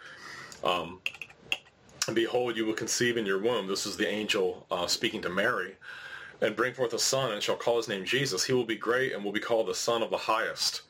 um, 0.64 1.00
behold, 2.12 2.56
you 2.56 2.66
will 2.66 2.74
conceive 2.74 3.16
in 3.16 3.26
your 3.26 3.40
womb. 3.40 3.66
This 3.66 3.86
is 3.86 3.96
the 3.96 4.08
angel 4.08 4.66
uh, 4.70 4.86
speaking 4.86 5.22
to 5.22 5.30
Mary. 5.30 5.76
And 6.40 6.56
bring 6.56 6.74
forth 6.74 6.92
a 6.92 6.98
son, 6.98 7.32
and 7.32 7.42
shall 7.42 7.56
call 7.56 7.76
his 7.76 7.88
name 7.88 8.04
Jesus. 8.04 8.44
He 8.44 8.52
will 8.52 8.64
be 8.64 8.76
great 8.76 9.12
and 9.12 9.24
will 9.24 9.32
be 9.32 9.40
called 9.40 9.68
the 9.68 9.74
Son 9.74 10.02
of 10.02 10.10
the 10.10 10.16
Highest. 10.16 10.82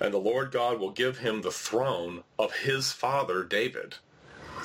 And 0.00 0.14
the 0.14 0.18
Lord 0.18 0.50
God 0.50 0.78
will 0.78 0.90
give 0.90 1.18
him 1.18 1.42
the 1.42 1.50
throne 1.50 2.22
of 2.38 2.52
his 2.52 2.92
father 2.92 3.44
David 3.44 3.96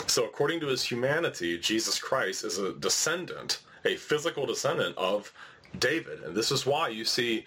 so 0.07 0.25
according 0.25 0.59
to 0.61 0.67
his 0.67 0.83
humanity, 0.83 1.57
Jesus 1.57 1.99
Christ 1.99 2.43
is 2.43 2.57
a 2.57 2.73
descendant 2.73 3.59
a 3.85 3.95
physical 3.95 4.45
descendant 4.45 4.97
of 4.97 5.31
David. 5.77 6.21
And 6.23 6.35
this 6.35 6.51
is 6.51 6.65
why 6.65 6.89
you 6.89 7.05
see 7.05 7.45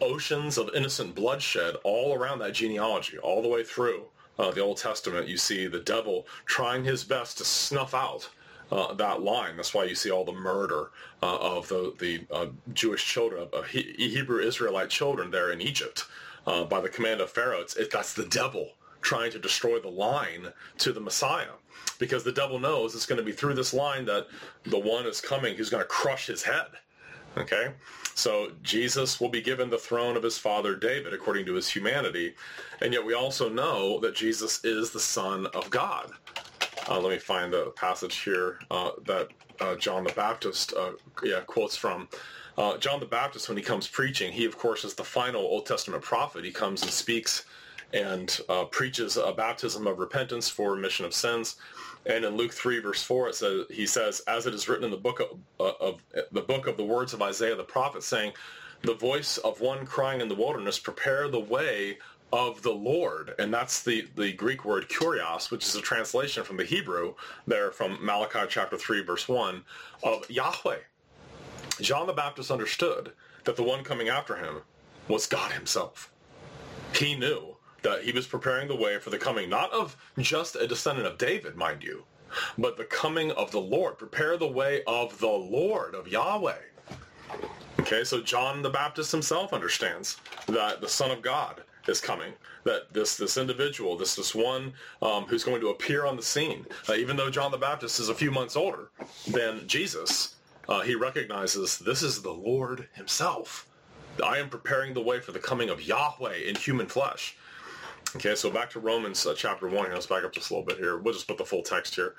oceans 0.00 0.58
of 0.58 0.74
innocent 0.74 1.14
bloodshed 1.14 1.76
all 1.84 2.14
around 2.14 2.40
that 2.40 2.54
genealogy, 2.54 3.18
all 3.18 3.40
the 3.40 3.48
way 3.48 3.62
through 3.62 4.04
uh, 4.38 4.50
the 4.50 4.60
Old 4.60 4.78
Testament. 4.78 5.28
You 5.28 5.36
see 5.36 5.66
the 5.68 5.78
devil 5.78 6.26
trying 6.46 6.84
his 6.84 7.04
best 7.04 7.38
to 7.38 7.44
snuff 7.44 7.94
out 7.94 8.28
uh, 8.70 8.94
that 8.94 9.22
line. 9.22 9.56
That's 9.56 9.74
why 9.74 9.84
you 9.84 9.94
see 9.94 10.10
all 10.10 10.24
the 10.24 10.32
murder 10.32 10.90
uh, 11.22 11.36
of 11.36 11.68
the, 11.68 11.94
the 11.98 12.26
uh, 12.30 12.46
Jewish 12.72 13.04
children, 13.04 13.48
of 13.52 13.66
he- 13.66 13.94
Hebrew 13.96 14.40
Israelite 14.40 14.90
children 14.90 15.30
there 15.30 15.52
in 15.52 15.60
Egypt 15.60 16.06
uh, 16.46 16.64
by 16.64 16.80
the 16.80 16.88
command 16.88 17.20
of 17.20 17.30
Pharaoh. 17.30 17.60
It's, 17.60 17.76
it, 17.76 17.90
that's 17.90 18.14
the 18.14 18.26
devil 18.26 18.70
trying 19.02 19.32
to 19.32 19.38
destroy 19.38 19.80
the 19.80 19.88
line 19.88 20.48
to 20.78 20.92
the 20.92 21.00
Messiah. 21.00 21.52
Because 21.98 22.24
the 22.24 22.32
devil 22.32 22.58
knows 22.58 22.94
it's 22.94 23.06
going 23.06 23.18
to 23.18 23.24
be 23.24 23.32
through 23.32 23.54
this 23.54 23.74
line 23.74 24.04
that 24.06 24.26
the 24.64 24.78
one 24.78 25.06
is 25.06 25.20
coming 25.20 25.56
who's 25.56 25.70
going 25.70 25.82
to 25.82 25.88
crush 25.88 26.26
his 26.26 26.42
head. 26.42 26.66
Okay? 27.36 27.72
So 28.14 28.52
Jesus 28.62 29.20
will 29.20 29.28
be 29.28 29.40
given 29.40 29.70
the 29.70 29.78
throne 29.78 30.16
of 30.16 30.22
his 30.22 30.36
father 30.36 30.74
David 30.74 31.14
according 31.14 31.46
to 31.46 31.54
his 31.54 31.68
humanity. 31.68 32.34
And 32.82 32.92
yet 32.92 33.04
we 33.04 33.14
also 33.14 33.48
know 33.48 34.00
that 34.00 34.14
Jesus 34.14 34.64
is 34.64 34.90
the 34.90 35.00
Son 35.00 35.46
of 35.54 35.70
God. 35.70 36.12
Uh, 36.88 36.98
let 37.00 37.10
me 37.10 37.18
find 37.18 37.52
the 37.52 37.72
passage 37.76 38.18
here 38.18 38.58
uh, 38.70 38.90
that 39.06 39.28
uh, 39.60 39.74
John 39.76 40.04
the 40.04 40.12
Baptist 40.12 40.72
uh, 40.74 40.92
yeah, 41.22 41.40
quotes 41.40 41.76
from. 41.76 42.08
Uh, 42.58 42.76
John 42.78 43.00
the 43.00 43.06
Baptist, 43.06 43.48
when 43.48 43.56
he 43.56 43.62
comes 43.62 43.86
preaching, 43.86 44.32
he 44.32 44.44
of 44.44 44.58
course 44.58 44.84
is 44.84 44.94
the 44.94 45.04
final 45.04 45.42
Old 45.42 45.66
Testament 45.66 46.02
prophet. 46.02 46.44
He 46.44 46.50
comes 46.50 46.82
and 46.82 46.90
speaks 46.90 47.44
and 47.92 48.40
uh, 48.48 48.64
preaches 48.64 49.16
a 49.16 49.32
baptism 49.32 49.86
of 49.86 49.98
repentance 49.98 50.48
for 50.48 50.72
remission 50.72 51.04
of 51.04 51.14
sins. 51.14 51.56
And 52.06 52.24
in 52.24 52.36
Luke 52.36 52.52
3 52.52 52.80
verse 52.80 53.02
4, 53.02 53.28
it 53.28 53.34
says, 53.34 53.66
he 53.70 53.86
says, 53.86 54.20
as 54.26 54.46
it 54.46 54.54
is 54.54 54.68
written 54.68 54.84
in 54.84 54.90
the 54.90 54.96
book 54.96 55.20
of, 55.20 55.74
of 55.80 56.02
the 56.32 56.40
book 56.40 56.66
of 56.66 56.76
the 56.76 56.84
words 56.84 57.12
of 57.12 57.22
Isaiah 57.22 57.56
the 57.56 57.64
prophet 57.64 58.02
saying, 58.02 58.32
the 58.82 58.94
voice 58.94 59.36
of 59.38 59.60
one 59.60 59.84
crying 59.84 60.20
in 60.20 60.28
the 60.28 60.34
wilderness, 60.34 60.78
prepare 60.78 61.28
the 61.28 61.40
way 61.40 61.98
of 62.32 62.62
the 62.62 62.72
Lord. 62.72 63.34
And 63.38 63.52
that's 63.52 63.82
the, 63.82 64.06
the 64.16 64.32
Greek 64.32 64.64
word 64.64 64.88
kurios, 64.88 65.50
which 65.50 65.66
is 65.66 65.74
a 65.74 65.80
translation 65.80 66.44
from 66.44 66.56
the 66.56 66.64
Hebrew 66.64 67.14
there 67.46 67.70
from 67.70 68.04
Malachi 68.04 68.46
chapter 68.48 68.76
3 68.76 69.02
verse 69.02 69.28
1 69.28 69.62
of 70.02 70.30
Yahweh. 70.30 70.78
John 71.80 72.06
the 72.06 72.12
Baptist 72.12 72.50
understood 72.50 73.12
that 73.44 73.56
the 73.56 73.62
one 73.62 73.84
coming 73.84 74.08
after 74.08 74.36
him 74.36 74.62
was 75.08 75.26
God 75.26 75.52
himself. 75.52 76.12
He 76.94 77.14
knew 77.14 77.56
that 77.82 78.02
he 78.02 78.12
was 78.12 78.26
preparing 78.26 78.68
the 78.68 78.76
way 78.76 78.98
for 78.98 79.10
the 79.10 79.18
coming, 79.18 79.48
not 79.48 79.72
of 79.72 79.96
just 80.18 80.56
a 80.56 80.66
descendant 80.66 81.06
of 81.06 81.18
David, 81.18 81.56
mind 81.56 81.82
you, 81.82 82.04
but 82.58 82.76
the 82.76 82.84
coming 82.84 83.30
of 83.32 83.50
the 83.50 83.60
Lord. 83.60 83.98
Prepare 83.98 84.36
the 84.36 84.46
way 84.46 84.82
of 84.86 85.18
the 85.18 85.26
Lord, 85.26 85.94
of 85.94 86.06
Yahweh. 86.06 86.58
Okay, 87.80 88.04
so 88.04 88.20
John 88.20 88.60
the 88.60 88.70
Baptist 88.70 89.10
himself 89.10 89.54
understands 89.54 90.18
that 90.46 90.80
the 90.80 90.88
Son 90.88 91.10
of 91.10 91.22
God 91.22 91.62
is 91.88 92.00
coming. 92.00 92.32
That 92.64 92.92
this 92.92 93.16
this 93.16 93.36
individual, 93.36 93.96
this 93.96 94.14
this 94.14 94.34
one 94.34 94.74
um, 95.02 95.24
who's 95.24 95.44
going 95.44 95.60
to 95.60 95.68
appear 95.68 96.06
on 96.06 96.16
the 96.16 96.22
scene, 96.22 96.66
uh, 96.88 96.94
even 96.94 97.16
though 97.16 97.30
John 97.30 97.50
the 97.50 97.58
Baptist 97.58 98.00
is 98.00 98.08
a 98.08 98.14
few 98.14 98.30
months 98.30 98.56
older 98.56 98.90
than 99.30 99.66
Jesus, 99.66 100.36
uh, 100.68 100.80
he 100.80 100.94
recognizes 100.94 101.78
this 101.78 102.02
is 102.02 102.22
the 102.22 102.32
Lord 102.32 102.88
himself. 102.92 103.66
I 104.24 104.38
am 104.38 104.48
preparing 104.48 104.92
the 104.92 105.00
way 105.00 105.20
for 105.20 105.32
the 105.32 105.38
coming 105.38 105.70
of 105.70 105.82
Yahweh 105.82 106.36
in 106.46 106.54
human 106.54 106.86
flesh. 106.86 107.36
Okay, 108.16 108.34
so 108.34 108.50
back 108.50 108.70
to 108.70 108.80
Romans 108.80 109.24
uh, 109.24 109.34
chapter 109.36 109.68
1. 109.68 109.92
Let's 109.92 110.06
back 110.06 110.24
up 110.24 110.32
just 110.32 110.50
a 110.50 110.54
little 110.54 110.66
bit 110.66 110.78
here. 110.78 110.98
We'll 110.98 111.14
just 111.14 111.28
put 111.28 111.38
the 111.38 111.44
full 111.44 111.62
text 111.62 111.94
here. 111.94 112.16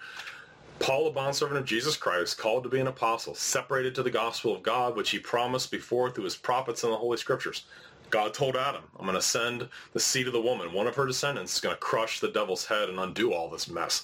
Paul, 0.80 1.08
a 1.08 1.12
bondservant 1.12 1.60
of 1.60 1.65
Jesus 1.65 1.96
Christ, 1.96 2.38
called 2.39 2.63
to 2.63 2.70
be 2.70 2.80
an 2.80 2.88
apostle, 2.88 3.36
separated 3.36 3.94
to 3.96 4.03
the 4.03 4.10
gospel 4.10 4.56
of 4.56 4.63
God, 4.63 4.96
which 4.96 5.12
he 5.12 5.20
promised 5.20 5.70
before 5.70 6.10
through 6.10 6.24
his 6.24 6.36
prophets 6.36 6.84
in 6.84 6.89
the 6.89 6.98
Holy 6.98 7.18
Scriptures. 7.18 7.65
God 8.12 8.34
told 8.34 8.56
Adam, 8.56 8.84
I'm 9.00 9.06
going 9.06 9.15
to 9.15 9.22
send 9.22 9.68
the 9.94 10.00
seed 10.00 10.27
of 10.27 10.34
the 10.34 10.41
woman, 10.41 10.74
one 10.74 10.88
of 10.88 10.96
her 10.96 11.08
descendants, 11.08 11.56
is 11.56 11.62
going 11.62 11.75
to 11.75 11.80
crush 11.80 12.20
the 12.20 12.27
devil's 12.27 12.65
head 12.65 12.89
and 12.89 13.00
undo 13.00 13.34
all 13.34 13.50
this 13.50 13.70
mess. 13.70 14.03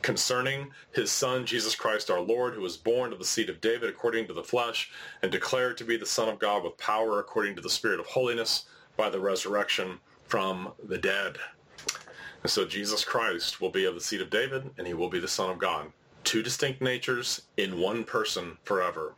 Concerning 0.00 0.70
his 0.92 1.10
son, 1.10 1.44
Jesus 1.44 1.74
Christ 1.74 2.10
our 2.10 2.20
Lord, 2.20 2.54
who 2.54 2.60
was 2.60 2.76
born 2.76 3.12
of 3.12 3.18
the 3.18 3.24
seed 3.24 3.50
of 3.50 3.60
David 3.60 3.90
according 3.90 4.26
to 4.28 4.32
the 4.32 4.44
flesh, 4.44 4.90
and 5.22 5.30
declared 5.30 5.76
to 5.78 5.84
be 5.84 5.96
the 5.96 6.06
Son 6.06 6.28
of 6.28 6.38
God 6.38 6.64
with 6.64 6.78
power 6.78 7.18
according 7.18 7.56
to 7.56 7.62
the 7.62 7.70
Spirit 7.70 8.00
of 8.00 8.06
holiness 8.06 8.64
by 8.96 9.10
the 9.10 9.20
resurrection 9.20 9.98
from 10.26 10.72
the 10.84 10.98
dead. 10.98 11.36
And 12.42 12.50
so 12.50 12.64
Jesus 12.64 13.04
Christ 13.04 13.60
will 13.60 13.70
be 13.70 13.84
of 13.84 13.94
the 13.94 14.00
seed 14.00 14.20
of 14.20 14.30
David, 14.30 14.70
and 14.78 14.86
he 14.86 14.94
will 14.94 15.10
be 15.10 15.20
the 15.20 15.28
Son 15.28 15.50
of 15.50 15.58
God. 15.58 15.92
Two 16.24 16.42
distinct 16.42 16.80
natures 16.80 17.42
in 17.56 17.80
one 17.80 18.04
person 18.04 18.56
forever. 18.64 19.14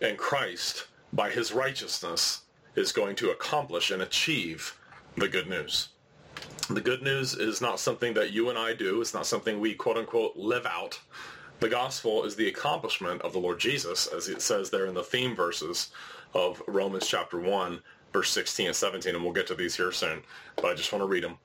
And 0.00 0.16
Christ, 0.16 0.86
by 1.12 1.30
his 1.30 1.52
righteousness, 1.52 2.42
is 2.74 2.92
going 2.92 3.16
to 3.16 3.30
accomplish 3.30 3.90
and 3.90 4.02
achieve 4.02 4.78
the 5.16 5.28
good 5.28 5.48
news. 5.48 5.88
The 6.70 6.80
good 6.80 7.02
news 7.02 7.34
is 7.34 7.60
not 7.60 7.80
something 7.80 8.14
that 8.14 8.32
you 8.32 8.50
and 8.50 8.58
I 8.58 8.74
do. 8.74 9.00
It's 9.00 9.14
not 9.14 9.26
something 9.26 9.58
we 9.58 9.74
quote 9.74 9.96
unquote 9.96 10.36
live 10.36 10.66
out. 10.66 11.00
The 11.60 11.68
gospel 11.68 12.24
is 12.24 12.36
the 12.36 12.48
accomplishment 12.48 13.22
of 13.22 13.32
the 13.32 13.40
Lord 13.40 13.58
Jesus, 13.58 14.06
as 14.06 14.28
it 14.28 14.42
says 14.42 14.70
there 14.70 14.86
in 14.86 14.94
the 14.94 15.02
theme 15.02 15.34
verses 15.34 15.90
of 16.34 16.62
Romans 16.68 17.06
chapter 17.08 17.40
1, 17.40 17.80
verse 18.12 18.30
16 18.30 18.66
and 18.66 18.76
17, 18.76 19.14
and 19.14 19.24
we'll 19.24 19.32
get 19.32 19.46
to 19.48 19.54
these 19.54 19.74
here 19.74 19.90
soon, 19.90 20.22
but 20.56 20.66
I 20.66 20.74
just 20.74 20.92
want 20.92 21.02
to 21.02 21.08
read 21.08 21.24
them. 21.24 21.38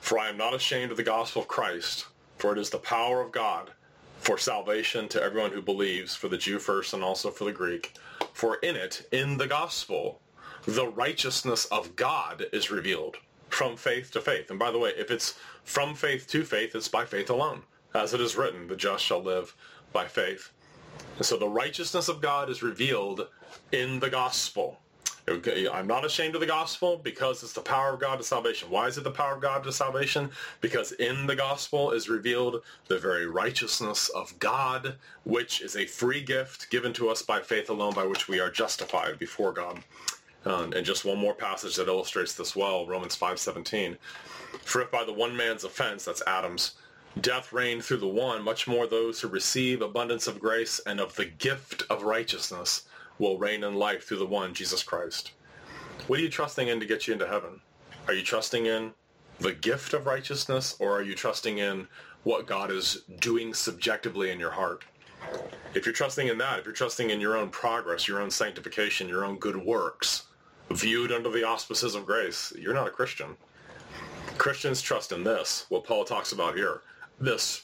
For 0.00 0.18
I 0.18 0.28
am 0.28 0.38
not 0.38 0.54
ashamed 0.54 0.92
of 0.92 0.96
the 0.96 1.02
gospel 1.02 1.42
of 1.42 1.48
Christ, 1.48 2.06
for 2.38 2.52
it 2.52 2.58
is 2.58 2.70
the 2.70 2.78
power 2.78 3.20
of 3.20 3.32
God 3.32 3.72
for 4.20 4.38
salvation 4.38 5.08
to 5.08 5.22
everyone 5.22 5.50
who 5.50 5.62
believes, 5.62 6.14
for 6.14 6.28
the 6.28 6.38
Jew 6.38 6.58
first 6.58 6.94
and 6.94 7.02
also 7.02 7.30
for 7.30 7.44
the 7.44 7.52
Greek. 7.52 7.94
For 8.32 8.56
in 8.56 8.76
it, 8.76 9.06
in 9.12 9.36
the 9.36 9.46
gospel, 9.46 10.20
the 10.66 10.86
righteousness 10.86 11.64
of 11.66 11.96
God 11.96 12.46
is 12.52 12.70
revealed 12.70 13.16
from 13.48 13.76
faith 13.76 14.10
to 14.12 14.20
faith. 14.20 14.50
And 14.50 14.58
by 14.58 14.70
the 14.70 14.78
way, 14.78 14.92
if 14.96 15.10
it's 15.10 15.34
from 15.64 15.94
faith 15.94 16.26
to 16.28 16.44
faith, 16.44 16.74
it's 16.74 16.88
by 16.88 17.04
faith 17.04 17.30
alone. 17.30 17.62
As 17.94 18.14
it 18.14 18.20
is 18.20 18.36
written, 18.36 18.68
the 18.68 18.76
just 18.76 19.04
shall 19.04 19.22
live 19.22 19.54
by 19.92 20.06
faith. 20.06 20.50
And 21.16 21.26
so 21.26 21.36
the 21.36 21.48
righteousness 21.48 22.08
of 22.08 22.20
God 22.20 22.50
is 22.50 22.62
revealed 22.62 23.26
in 23.72 23.98
the 24.00 24.10
gospel. 24.10 24.78
I'm 25.28 25.86
not 25.86 26.04
ashamed 26.04 26.34
of 26.34 26.40
the 26.40 26.46
gospel 26.46 27.00
because 27.02 27.42
it's 27.42 27.52
the 27.52 27.60
power 27.60 27.92
of 27.94 28.00
God 28.00 28.16
to 28.16 28.24
salvation. 28.24 28.70
Why 28.70 28.88
is 28.88 28.98
it 28.98 29.04
the 29.04 29.10
power 29.10 29.34
of 29.34 29.42
God 29.42 29.62
to 29.64 29.72
salvation? 29.72 30.30
Because 30.60 30.92
in 30.92 31.26
the 31.26 31.36
gospel 31.36 31.92
is 31.92 32.08
revealed 32.08 32.62
the 32.88 32.98
very 32.98 33.26
righteousness 33.26 34.08
of 34.08 34.36
God, 34.40 34.96
which 35.24 35.60
is 35.60 35.76
a 35.76 35.86
free 35.86 36.22
gift 36.22 36.70
given 36.70 36.92
to 36.94 37.08
us 37.08 37.22
by 37.22 37.40
faith 37.40 37.70
alone, 37.70 37.94
by 37.94 38.04
which 38.04 38.28
we 38.28 38.40
are 38.40 38.50
justified 38.50 39.18
before 39.18 39.52
God. 39.52 39.80
Um, 40.46 40.72
and 40.72 40.86
just 40.86 41.04
one 41.04 41.18
more 41.18 41.34
passage 41.34 41.76
that 41.76 41.88
illustrates 41.88 42.34
this 42.34 42.56
well, 42.56 42.86
Romans 42.86 43.16
5.17. 43.16 43.96
For 44.62 44.82
if 44.82 44.90
by 44.90 45.04
the 45.04 45.12
one 45.12 45.36
man's 45.36 45.64
offense, 45.64 46.04
that's 46.04 46.22
Adam's, 46.26 46.72
death 47.20 47.52
reigned 47.52 47.84
through 47.84 47.98
the 47.98 48.08
one, 48.08 48.42
much 48.42 48.66
more 48.66 48.86
those 48.86 49.20
who 49.20 49.28
receive 49.28 49.82
abundance 49.82 50.26
of 50.26 50.40
grace 50.40 50.80
and 50.86 50.98
of 50.98 51.14
the 51.16 51.26
gift 51.26 51.82
of 51.90 52.04
righteousness 52.04 52.82
will 53.18 53.38
reign 53.38 53.64
in 53.64 53.74
life 53.74 54.04
through 54.04 54.18
the 54.18 54.26
one, 54.26 54.54
Jesus 54.54 54.82
Christ. 54.82 55.32
What 56.06 56.18
are 56.18 56.22
you 56.22 56.30
trusting 56.30 56.68
in 56.68 56.80
to 56.80 56.86
get 56.86 57.06
you 57.06 57.12
into 57.12 57.26
heaven? 57.26 57.60
Are 58.08 58.14
you 58.14 58.22
trusting 58.22 58.66
in 58.66 58.92
the 59.38 59.52
gift 59.52 59.92
of 59.92 60.06
righteousness 60.06 60.74
or 60.78 60.92
are 60.92 61.02
you 61.02 61.14
trusting 61.14 61.58
in 61.58 61.86
what 62.22 62.46
God 62.46 62.70
is 62.70 63.02
doing 63.20 63.54
subjectively 63.54 64.30
in 64.30 64.40
your 64.40 64.50
heart? 64.50 64.84
If 65.74 65.86
you're 65.86 65.92
trusting 65.92 66.28
in 66.28 66.38
that, 66.38 66.58
if 66.58 66.64
you're 66.64 66.74
trusting 66.74 67.10
in 67.10 67.20
your 67.20 67.36
own 67.36 67.50
progress, 67.50 68.08
your 68.08 68.20
own 68.20 68.30
sanctification, 68.30 69.08
your 69.08 69.24
own 69.24 69.38
good 69.38 69.56
works, 69.56 70.24
viewed 70.70 71.12
under 71.12 71.30
the 71.30 71.44
auspices 71.44 71.94
of 71.94 72.06
grace, 72.06 72.52
you're 72.58 72.74
not 72.74 72.86
a 72.86 72.92
Christian. 72.92 73.36
Christians 74.38 74.80
trust 74.80 75.12
in 75.12 75.24
this, 75.24 75.66
what 75.68 75.84
Paul 75.84 76.04
talks 76.04 76.32
about 76.32 76.56
here, 76.56 76.82
this, 77.20 77.62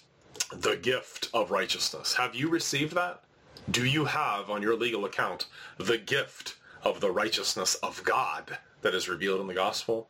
the 0.53 0.77
gift 0.77 1.29
of 1.33 1.51
righteousness. 1.51 2.15
Have 2.15 2.35
you 2.35 2.49
received 2.49 2.95
that? 2.95 3.23
Do 3.71 3.85
you 3.85 4.05
have 4.05 4.51
on 4.51 4.63
your 4.63 4.77
legal 4.77 5.05
account 5.05 5.47
the 5.79 5.99
gift 5.99 6.57
of 6.83 7.01
the 7.01 7.11
righteousness 7.11 7.75
of 7.77 8.03
God 8.05 8.59
that 8.83 8.95
is 8.95 9.09
revealed 9.09 9.41
in 9.41 9.47
the 9.47 9.55
gospel? 9.55 10.09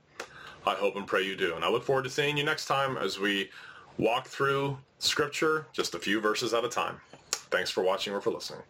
I 0.67 0.75
hope 0.75 0.97
and 0.97 1.07
pray 1.07 1.23
you 1.23 1.37
do. 1.37 1.55
And 1.55 1.65
I 1.65 1.71
look 1.71 1.85
forward 1.85 2.05
to 2.05 2.11
seeing 2.11 2.37
you 2.37 2.45
next 2.45 2.67
time 2.67 2.97
as 2.97 3.19
we 3.19 3.51
walk 3.99 4.27
through 4.27 4.79
Scripture 4.99 5.67
just 5.73 5.95
a 5.95 5.99
few 5.99 6.21
verses 6.21 6.53
at 6.53 6.65
a 6.65 6.69
time. 6.69 6.97
Thanks 7.31 7.71
for 7.71 7.83
watching 7.83 8.13
or 8.13 8.21
for 8.21 8.31
listening. 8.31 8.63